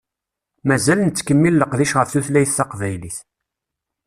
Mazal 0.67 0.99
nettkemmil 1.01 1.55
leqdic 1.57 1.91
ɣef 1.95 2.09
tutlayt 2.09 2.55
taqbaylit. 2.57 3.17